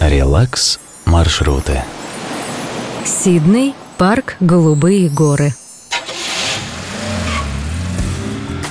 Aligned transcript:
Релакс 0.00 0.80
маршруты. 1.04 1.82
Сидней, 3.04 3.74
парк 3.98 4.36
«Голубые 4.40 5.10
горы». 5.10 5.52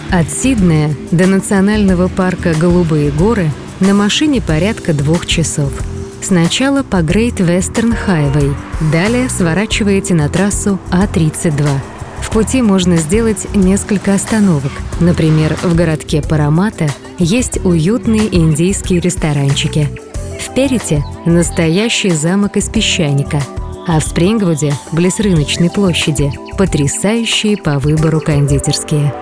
От 0.09 0.31
Сиднея 0.31 0.95
до 1.11 1.27
национального 1.27 2.07
парка 2.07 2.55
«Голубые 2.55 3.11
горы» 3.11 3.51
на 3.79 3.93
машине 3.93 4.41
порядка 4.41 4.93
двух 4.93 5.27
часов. 5.27 5.71
Сначала 6.23 6.81
по 6.81 6.97
Great 6.97 7.37
Western 7.37 7.95
Highway, 8.07 8.55
далее 8.91 9.29
сворачиваете 9.29 10.15
на 10.15 10.29
трассу 10.29 10.79
А32. 10.89 11.69
В 12.21 12.31
пути 12.31 12.63
можно 12.63 12.97
сделать 12.97 13.45
несколько 13.53 14.15
остановок. 14.15 14.71
Например, 14.99 15.55
в 15.61 15.75
городке 15.75 16.23
Парамата 16.23 16.89
есть 17.19 17.63
уютные 17.63 18.35
индийские 18.35 18.99
ресторанчики. 18.99 20.08
В 20.49 20.55
Перите– 20.55 21.05
настоящий 21.25 22.09
замок 22.09 22.57
из 22.57 22.69
песчаника, 22.69 23.41
а 23.87 23.99
в 23.99 24.03
Спрингвуде, 24.03 24.73
близ 24.91 25.19
рыночной 25.19 25.69
площади, 25.69 26.31
потрясающие 26.57 27.55
по 27.55 27.77
выбору 27.77 28.19
кондитерские. 28.19 29.13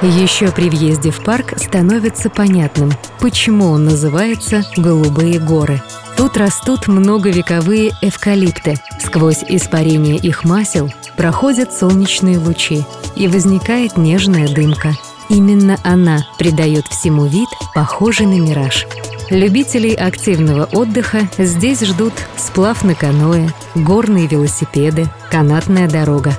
Еще 0.00 0.50
при 0.50 0.70
въезде 0.70 1.10
в 1.10 1.22
парк 1.22 1.52
становится 1.58 2.30
понятным, 2.30 2.92
почему 3.20 3.66
он 3.66 3.84
называется 3.84 4.64
«Голубые 4.76 5.38
горы». 5.38 5.82
Тут 6.16 6.36
растут 6.38 6.88
многовековые 6.88 7.92
эвкалипты. 8.00 8.76
Сквозь 9.00 9.44
испарение 9.46 10.16
их 10.16 10.44
масел 10.44 10.90
проходят 11.16 11.72
солнечные 11.72 12.38
лучи, 12.38 12.84
и 13.16 13.28
возникает 13.28 13.96
нежная 13.98 14.48
дымка. 14.48 14.94
Именно 15.28 15.78
она 15.84 16.26
придает 16.38 16.86
всему 16.86 17.26
вид, 17.26 17.48
похожий 17.74 18.26
на 18.26 18.40
мираж. 18.40 18.86
Любителей 19.30 19.94
активного 19.94 20.66
отдыха 20.66 21.28
здесь 21.38 21.80
ждут 21.80 22.12
сплав 22.36 22.84
на 22.84 22.94
каноэ, 22.94 23.48
горные 23.74 24.26
велосипеды, 24.26 25.06
канатная 25.30 25.88
дорога. 25.88 26.36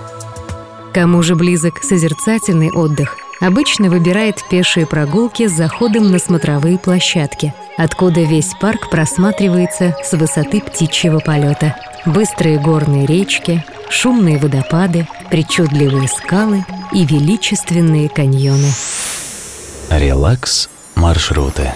Кому 0.93 1.23
же 1.23 1.35
близок 1.35 1.83
созерцательный 1.83 2.71
отдых, 2.71 3.17
обычно 3.41 3.89
выбирает 3.89 4.43
пешие 4.49 4.85
прогулки 4.85 5.47
с 5.47 5.51
заходом 5.51 6.11
на 6.11 6.19
смотровые 6.19 6.77
площадки, 6.77 7.55
откуда 7.75 8.21
весь 8.21 8.53
парк 8.61 8.89
просматривается 8.91 9.95
с 10.03 10.13
высоты 10.13 10.61
птичьего 10.61 11.19
полета. 11.19 11.75
Быстрые 12.05 12.59
горные 12.59 13.07
речки, 13.07 13.65
шумные 13.89 14.37
водопады, 14.37 15.07
причудливые 15.31 16.07
скалы 16.07 16.63
и 16.93 17.03
величественные 17.03 18.09
каньоны. 18.09 18.71
Релакс 19.89 20.69
маршруты. 20.93 21.73